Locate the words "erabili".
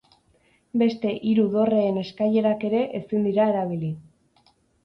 3.55-3.93